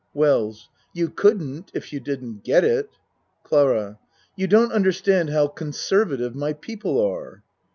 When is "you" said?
0.95-1.09, 1.93-1.99, 4.35-4.47